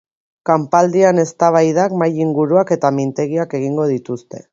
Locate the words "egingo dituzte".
3.61-4.43